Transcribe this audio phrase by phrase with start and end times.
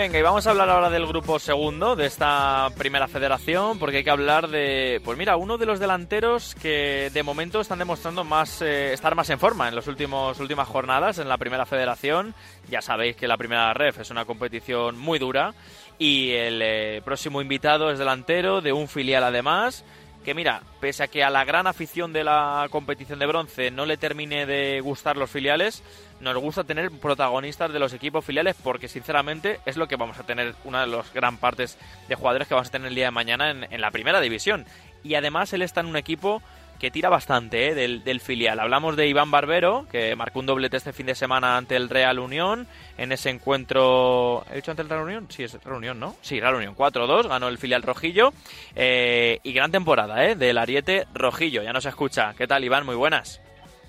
[0.00, 4.02] Venga, y vamos a hablar ahora del grupo segundo de esta primera federación, porque hay
[4.02, 8.62] que hablar de, pues mira, uno de los delanteros que de momento están demostrando más
[8.62, 12.34] eh, estar más en forma en las últimas jornadas en la primera federación.
[12.70, 15.52] Ya sabéis que la primera ref es una competición muy dura
[15.98, 19.84] y el eh, próximo invitado es delantero de un filial además
[20.24, 23.86] que mira, pese a que a la gran afición de la competición de bronce no
[23.86, 25.82] le termine de gustar los filiales,
[26.20, 30.24] nos gusta tener protagonistas de los equipos filiales porque sinceramente es lo que vamos a
[30.24, 31.78] tener, una de las gran partes
[32.08, 34.66] de jugadores que vamos a tener el día de mañana en, en la primera división.
[35.02, 36.42] Y además él está en un equipo
[36.80, 37.74] que tira bastante ¿eh?
[37.74, 38.58] del, filial.
[38.58, 42.18] Hablamos de Iván Barbero, que marcó un doblete este fin de semana ante el Real
[42.18, 42.66] Unión.
[42.96, 44.44] En ese encuentro.
[44.50, 45.26] ¿He dicho ante el Real Unión?
[45.28, 46.16] Sí, es Real Unión, ¿no?
[46.22, 46.74] Sí, Real Unión.
[46.74, 48.32] 4-2, ganó el filial Rojillo.
[48.74, 50.34] Eh, y gran temporada, ¿eh?
[50.34, 51.62] Del Ariete Rojillo.
[51.62, 52.34] Ya nos escucha.
[52.36, 52.86] ¿Qué tal, Iván?
[52.86, 53.42] Muy buenas.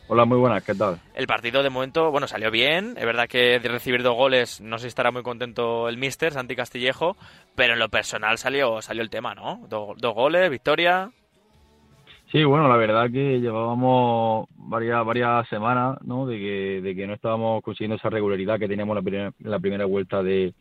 [0.10, 1.00] Hola, muy buenas, ¿qué tal?
[1.14, 2.96] El partido de momento, bueno, salió bien.
[2.98, 6.34] Es verdad que de recibir dos goles no sé si estará muy contento el Mister,
[6.34, 7.16] Santi Castillejo,
[7.56, 9.66] pero en lo personal salió, salió el tema, ¿no?
[9.70, 11.12] dos goles, victoria.
[12.32, 16.26] Sí, bueno, la verdad que llevábamos varias varias semanas, ¿no?
[16.26, 19.86] De que, de que no estábamos consiguiendo esa regularidad que teníamos la primera, la primera
[19.86, 20.54] vuelta de,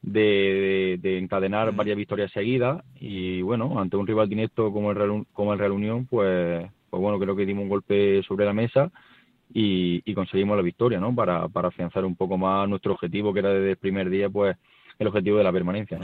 [0.00, 1.76] de, encadenar mm.
[1.76, 5.72] varias victorias seguidas y bueno, ante un rival directo como el Real, como el Real
[5.72, 8.90] Unión, pues, pues bueno, creo que dimos un golpe sobre la mesa
[9.52, 11.14] y, y conseguimos la victoria, ¿no?
[11.14, 14.56] Para, para afianzar un poco más nuestro objetivo, que era desde el primer día, pues
[14.98, 15.98] el objetivo de la permanencia.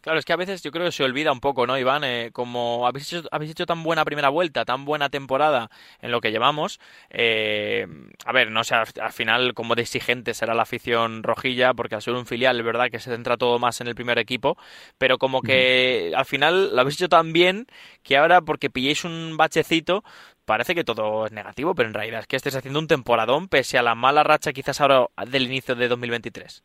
[0.00, 2.04] Claro, es que a veces yo creo que se olvida un poco, ¿no, Iván?
[2.04, 6.20] Eh, como habéis hecho, habéis hecho tan buena primera vuelta, tan buena temporada en lo
[6.20, 7.86] que llevamos, eh,
[8.24, 12.02] a ver, no sé, al, final como de exigente será la afición rojilla, porque al
[12.02, 14.56] ser un filial, es verdad que se centra todo más en el primer equipo,
[14.98, 17.66] pero como que al final lo habéis hecho tan bien
[18.02, 20.04] que ahora, porque pilléis un bachecito,
[20.44, 23.78] parece que todo es negativo, pero en realidad es que estés haciendo un temporadón pese
[23.78, 26.62] a la mala racha quizás ahora del inicio de 2023.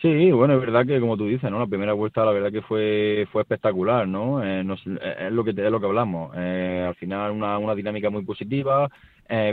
[0.00, 1.58] Sí, bueno, es verdad que como tú dices, ¿no?
[1.58, 4.42] La primera vuelta la verdad que fue fue espectacular, ¿no?
[4.42, 6.32] Eh, eh, es lo que es lo que hablamos.
[6.36, 8.88] Eh, al final una, una dinámica muy positiva.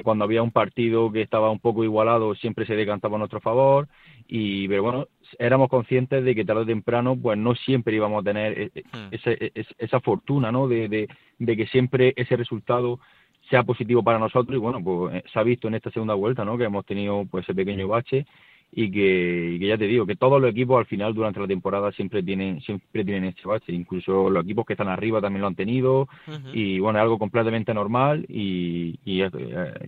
[0.03, 3.87] cuando había un partido que estaba un poco igualado siempre se decantaba a nuestro favor
[4.27, 8.23] y pero bueno éramos conscientes de que tarde o temprano pues no siempre íbamos a
[8.23, 9.07] tener hmm.
[9.11, 10.67] ese, esa fortuna, ¿no?
[10.67, 12.99] De, de, de que siempre ese resultado
[13.49, 16.57] sea positivo para nosotros y bueno pues se ha visto en esta segunda vuelta, ¿no?
[16.57, 18.25] Que hemos tenido pues ese pequeño bache
[18.71, 22.21] y que, ya te digo que todos los equipos al final durante la temporada siempre
[22.21, 26.07] tienen siempre tienen este bache incluso los equipos que están arriba también lo han tenido
[26.53, 29.29] y bueno es algo completamente normal y y, eh,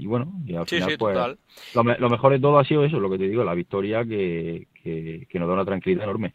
[0.01, 1.17] bueno y al final pues
[1.75, 4.67] lo, lo, mejor de todo ha sido eso lo que te digo la victoria que,
[5.29, 6.33] que, nos da una tranquilidad enorme.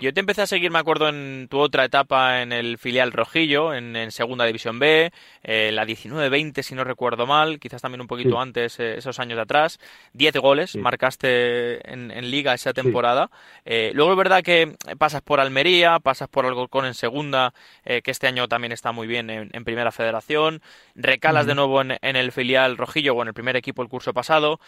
[0.00, 3.74] Yo te empecé a seguir, me acuerdo, en tu otra etapa en el filial Rojillo,
[3.74, 8.40] en, Segunda División B, eh, la 19-20, si no recuerdo mal, quizás también un poquito
[8.40, 9.78] antes, eh, esos años de atrás.
[10.14, 13.30] 10 goles marcaste en, Liga esa temporada.
[13.64, 17.52] Eh, luego es verdad que pasas por Almería, pasas por Alcorcón en Segunda,
[17.84, 20.62] que este año también está muy bien en, Primera Federación.
[20.94, 24.12] Recalas de nuevo en, en, el filial Rojillo o en el primer equipo el curso
[24.12, 24.60] pasado.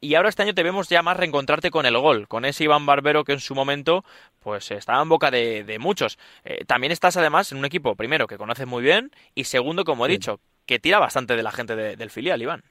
[0.00, 2.86] y ahora este año te vemos ya más reencontrarte con el gol, con ese Iván
[2.86, 4.04] Barbero que en su momento
[4.40, 6.18] pues estaba en boca de, muchos.
[6.44, 10.06] Eh, también estás además en un equipo, primero, que conoces muy bien y segundo, como
[10.06, 12.62] he dicho, que tira bastante de la gente del filial, Iván.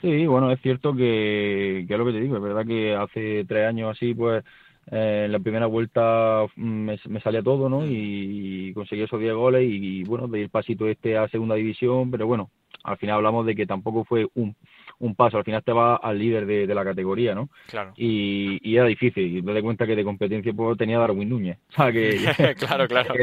[0.00, 3.44] Sí, bueno, es cierto que, que es lo que te digo, es verdad que hace
[3.46, 4.44] tres años así, pues
[4.90, 7.86] eh, en la primera vuelta mm, me, salía todo, ¿no?
[7.86, 12.10] Y, conseguí esos 10 goles y, y, bueno, de ir pasito este a segunda división,
[12.10, 12.50] pero bueno,
[12.82, 14.54] al final hablamos de que tampoco fue un,
[14.98, 17.48] un paso, al final te va al líder de, la categoría, ¿no?
[17.68, 17.92] Claro.
[17.96, 21.58] Y, y era difícil, y me di cuenta que de competencia pues, tenía Darwin Núñez,
[21.70, 22.16] o sea que
[22.58, 23.14] claro, claro.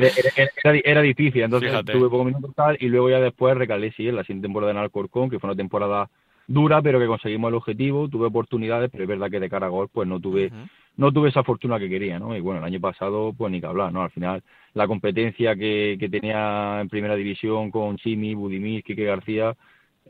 [0.84, 4.24] Era, difícil, entonces tuve pocos minutos tal, y luego ya después recalé, sí, en la
[4.24, 6.10] siguiente temporada en Alcorcón, que fue una temporada
[6.48, 9.69] dura, pero que conseguimos el objetivo, tuve oportunidades, pero es verdad que de cara a
[9.69, 10.51] gol pues no tuve
[10.98, 12.36] no tuve esa fortuna que quería, ¿no?
[12.36, 14.01] Y bueno, el año pasado pues ni que hablar, ¿no?
[14.04, 14.44] Al final
[14.74, 19.56] la competencia que, que tenía en primera división con Chimi, Budimir, Quique García,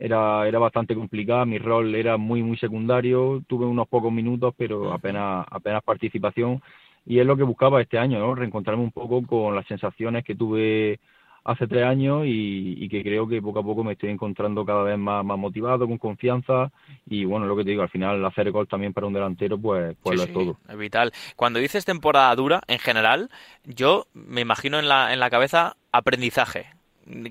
[0.02, 4.92] era, era bastante complicada, mi rol era muy, muy secundario, tuve unos pocos minutos, pero
[4.92, 6.60] apenas, apenas participación,
[7.06, 8.34] y es lo que buscaba este año, ¿no?
[8.34, 10.98] reencontrarme un poco con las sensaciones que tuve
[11.44, 14.98] hace tres años y, que creo que poco a poco me estoy encontrando cada vez
[14.98, 16.72] más, más motivado, con confianza
[17.08, 19.96] y bueno, lo que te digo, al final hacer gol también para un delantero pues,
[20.02, 20.56] pues lo es todo.
[20.68, 21.12] Es vital.
[21.36, 23.30] Cuando dices temporada dura, en general,
[23.64, 26.66] yo me imagino en la, en la cabeza aprendizaje.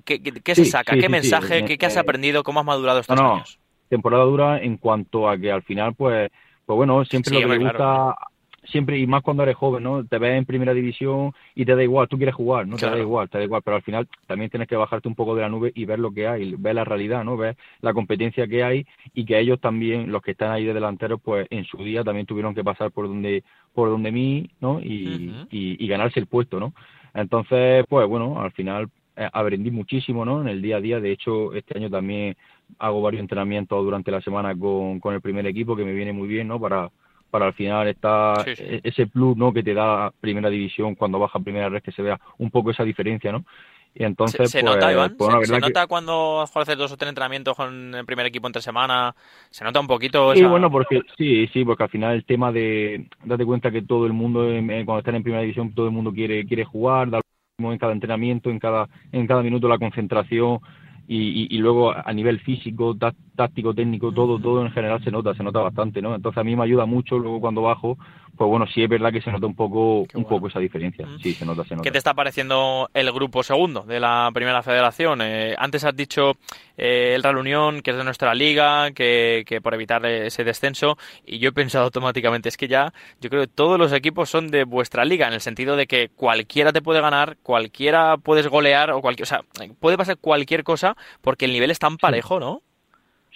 [0.05, 0.97] ¿Qué, se saca?
[0.97, 1.65] ¿Qué mensaje?
[1.65, 2.43] ¿qué, has aprendido?
[2.43, 3.43] ¿Cómo has madurado estos no,
[3.89, 6.29] Temporada dura en cuanto a que al final, pues,
[6.65, 8.15] pues bueno, siempre lo que me gusta,
[8.63, 10.05] siempre, y más cuando eres joven, ¿no?
[10.05, 12.97] Te ves en primera división y te da igual, tú quieres jugar, no te da
[12.97, 15.49] igual, te da igual, pero al final también tienes que bajarte un poco de la
[15.49, 17.35] nube y ver lo que hay, ver la realidad, ¿no?
[17.35, 21.19] Ver la competencia que hay y que ellos también, los que están ahí de delanteros,
[21.21, 23.43] pues en su día también tuvieron que pasar por donde,
[23.73, 24.79] por donde mí, ¿no?
[24.79, 26.73] Y, y, y ganarse el puesto, ¿no?
[27.13, 30.41] Entonces, pues bueno, al final eh, aprendí muchísimo, ¿no?
[30.41, 32.35] En el día a día, de hecho, este año también
[32.79, 36.27] hago varios entrenamientos durante la semana con, con el primer equipo, que me viene muy
[36.27, 36.59] bien, ¿no?
[36.59, 36.89] Para,
[37.31, 41.39] para al final estar e-, ese plus no que te da primera división cuando baja
[41.39, 43.45] primera red que se vea un poco esa diferencia no
[43.93, 47.57] y entonces se, pues, nota Iván pues, se, nota cuando haces dos o tres entrenamientos
[47.57, 49.13] con el primer equipo entre semana
[49.49, 53.07] se nota un poquito sí bueno porque sí sí porque al final el tema de
[53.23, 54.45] date cuenta que todo el mundo
[54.85, 57.21] cuando están en primera división todo el mundo quiere quiere jugar dar
[57.57, 60.59] en cada entrenamiento en cada en cada minuto la concentración
[61.07, 62.95] y, y, luego a nivel físico,
[63.35, 66.15] táctico, técnico, todo, todo en general se nota, se nota bastante, ¿no?
[66.15, 67.97] Entonces a mí me ayuda mucho luego cuando bajo,
[68.41, 71.35] pues bueno, sí es verdad que se nota un poco, un poco esa diferencia, sí,
[71.35, 71.83] se nota, se nota.
[71.83, 75.21] ¿Qué te está pareciendo el grupo segundo de la primera federación?
[75.21, 76.31] Eh, antes has dicho
[76.75, 80.97] eh, el Real Unión, que es de nuestra liga, que, que por evitar ese descenso,
[81.23, 84.47] y yo he pensado automáticamente, es que ya, yo creo que todos los equipos son
[84.47, 88.89] de vuestra liga, en el sentido de que cualquiera te puede ganar, cualquiera puedes golear,
[88.89, 89.43] o cualquier, o sea,
[89.79, 92.63] puede pasar cualquier cosa porque el nivel es tan parejo, ¿no?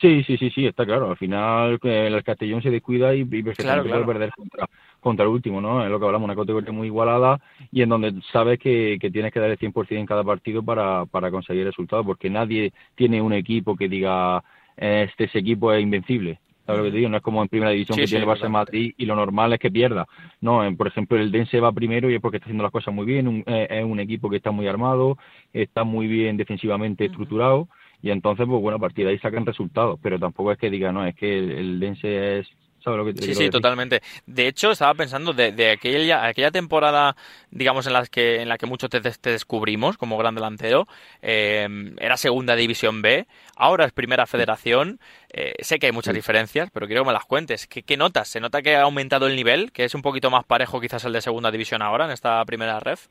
[0.02, 1.10] Sí, sí, sí, sí, está claro.
[1.10, 4.06] Al final el Castellón se descuida y, y claro, claro.
[4.06, 4.68] perder contra,
[5.00, 5.84] contra el último, ¿no?
[5.84, 7.40] Es lo que hablamos, una categoría muy igualada
[7.72, 11.06] y en donde sabes que, que tienes que dar el 100% en cada partido para,
[11.06, 14.44] para conseguir resultados, porque nadie tiene un equipo que diga
[14.76, 16.40] este ese equipo es invencible.
[16.66, 17.10] ¿Sabes lo que te digo?
[17.10, 19.70] No es como en primera división que tiene Barça Madrid y lo normal es que
[19.70, 20.08] pierda.
[20.42, 23.06] No, por ejemplo, el Dense va primero y es porque está haciendo las cosas muy
[23.06, 25.18] bien, eh, es un equipo que está muy armado,
[25.54, 27.70] está muy bien defensivamente estructurado
[28.06, 30.92] y entonces, pues bueno, a partir de ahí sacan resultados, pero tampoco es que diga,
[30.92, 32.48] no, es que el, Dense es
[32.86, 34.04] lo que te sí, sí, totalmente.
[34.28, 37.16] De hecho, estaba pensando de, de aquella, aquella temporada,
[37.50, 40.88] digamos, en la que, en la que muchos te, te descubrimos como gran delantero,
[41.24, 41.68] eh,
[42.00, 43.26] era segunda división B,
[43.56, 45.00] ahora es primera federación.
[45.34, 47.66] Eh, sé que hay muchas diferencias, pero quiero que me las cuentes.
[47.66, 48.28] ¿Qué, ¿Qué, notas?
[48.28, 49.72] ¿Se nota que ha aumentado el nivel?
[49.72, 52.80] ¿Que es un poquito más parejo quizás el de segunda división ahora, en esta primera
[52.80, 53.08] ref?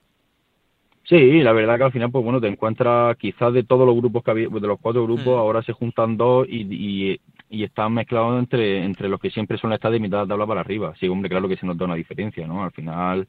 [1.05, 4.25] Sí, la verdad que al final, pues bueno, te encuentras quizás de todos los grupos
[4.25, 5.39] que había, de los cuatro grupos, mm.
[5.39, 7.21] ahora se juntan dos y, y,
[7.51, 10.47] y, están mezclados entre, entre los que siempre son estar de mitad de la tabla
[10.47, 10.95] para arriba.
[10.99, 12.65] Sí, hombre, claro que se nota una diferencia, ¿no?
[12.65, 13.29] Al final,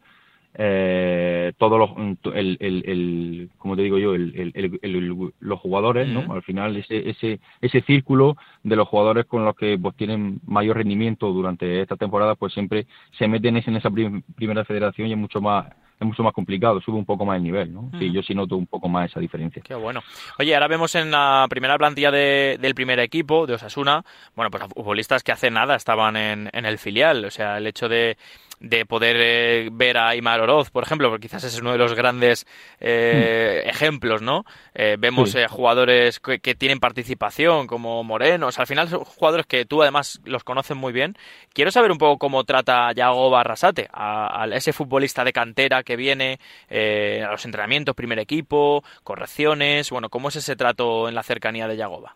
[0.58, 1.90] eh, todos los,
[2.34, 6.34] el, el, el, como te digo yo, el, el, los jugadores, ¿no?
[6.34, 10.78] Al final, ese, ese, ese círculo de los jugadores con los que pues tienen mayor
[10.78, 12.88] rendimiento durante esta temporada, pues siempre
[13.18, 15.66] se meten en esa primera federación y es mucho más
[16.00, 17.90] es mucho más complicado, sube un poco más el nivel, ¿no?
[17.98, 19.62] Sí, yo sí noto un poco más esa diferencia.
[19.64, 20.02] Qué bueno.
[20.40, 24.04] Oye, ahora vemos en la primera plantilla de, del primer equipo, de Osasuna,
[24.36, 27.88] bueno, pues futbolistas que hace nada estaban en, en el filial, o sea, el hecho
[27.88, 28.18] de
[28.60, 31.78] de poder eh, ver a Aymar Oroz, por ejemplo, porque quizás ese es uno de
[31.78, 32.46] los grandes
[32.80, 33.70] eh, hmm.
[33.70, 34.46] ejemplos, ¿no?
[34.74, 40.22] Eh, vemos jugadores que, tienen participación, como Morenos, al final son jugadores que tú además
[40.24, 41.16] los conoces muy bien.
[41.54, 46.40] Quiero saber un poco cómo trata Yago Barrasate, a, ese futbolista de cantera que viene
[46.70, 51.78] a los entrenamientos, primer equipo, correcciones, bueno, ¿cómo es ese trato en la cercanía de
[51.78, 52.16] Yagoba?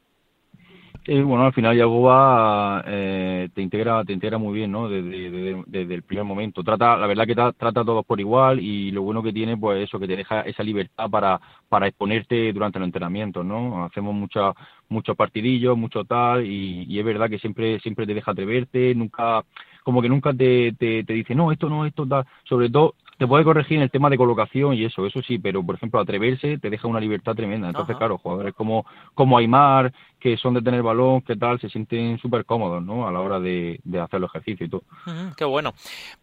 [1.07, 4.87] Bueno, al final Yagoba eh, te integra te integra muy bien, ¿no?
[4.87, 6.63] Desde, desde, el primer momento.
[6.63, 9.87] Trata, la verdad que trata a todos por igual y lo bueno que tiene, pues
[9.87, 13.85] eso, que te deja esa libertad para, para exponerte durante el entrenamiento, ¿no?
[13.85, 14.53] Hacemos mucha,
[14.89, 19.43] muchos partidillos, mucho tal y, y es verdad que siempre, siempre te deja atreverte, nunca,
[19.83, 22.25] como que nunca te, te, te dice, no, esto no, esto tal.
[22.43, 25.61] Sobre todo, te puede corregir en el tema de colocación y eso, eso sí, pero
[25.61, 27.67] por ejemplo atreverse te deja una libertad tremenda.
[27.67, 32.17] Entonces, claro, jugadores como, como Aymar, que son de tener balón, que tal, se sienten
[32.19, 33.07] súper cómodos, ¿no?
[33.07, 34.83] A la hora de, de, hacer el ejercicio y todo.
[35.37, 35.73] qué bueno.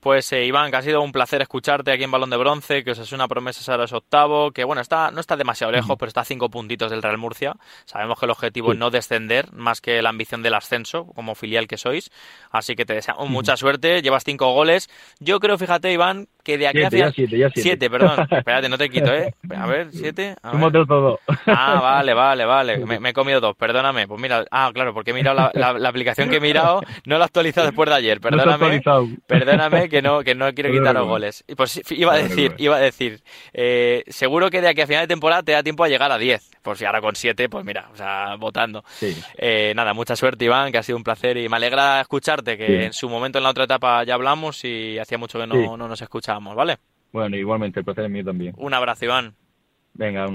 [0.00, 2.92] Pues eh, Iván, que ha sido un placer escucharte aquí en Balón de Bronce, que
[2.92, 6.08] os es una promesa ahora es octavo, que bueno, está, no está demasiado lejos, pero
[6.08, 7.56] está a cinco puntitos del Real Murcia.
[7.84, 11.66] Sabemos que el objetivo es no descender, más que la ambición del ascenso, como filial
[11.66, 12.10] que sois.
[12.50, 14.88] Así que te deseamos mucha suerte, llevas cinco goles.
[15.20, 17.06] Yo creo, fíjate, Iván, que de aquí siete, hacia...
[17.06, 17.62] Ya siete, ya siete.
[17.62, 18.26] siete, perdón.
[18.30, 19.34] Espérate, no te quito, ¿eh?
[19.54, 20.36] A ver, siete.
[20.42, 20.86] A ver.
[20.86, 21.20] todo.
[21.46, 22.78] Ah, vale, vale, vale.
[22.78, 24.08] Me, he comido dos, perdóname.
[24.08, 27.24] Pues mira, ah, claro, porque he mirado la, la, aplicación que he mirado, no la
[27.24, 28.20] he actualizado después de ayer.
[28.20, 28.80] Perdóname.
[28.84, 31.44] No perdóname que no, que no quiero quitar los goles.
[31.56, 35.08] Pues iba a decir, iba a decir, eh, seguro que de aquí a final de
[35.08, 36.50] temporada te da tiempo a llegar a 10.
[36.62, 38.82] Pues si ahora con 7, pues mira, o sea, votando.
[38.88, 39.16] Sí.
[39.36, 42.86] Eh, nada, mucha suerte, Iván, que ha sido un placer y me alegra escucharte, que
[42.86, 45.88] en su momento en la otra etapa ya hablamos y hacía mucho que no, no
[45.88, 46.78] nos escuchábamos, ¿vale?
[47.12, 48.54] Bueno, igualmente, el placer es mío también.
[48.58, 49.34] Un abrazo, Iván.
[49.98, 50.34] Venga, un